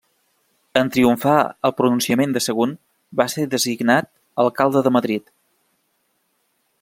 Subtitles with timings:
[0.79, 1.35] En triomfar
[1.69, 2.73] el pronunciament de Sagunt
[3.21, 4.11] va ser designat
[4.45, 5.33] alcalde de Madrid.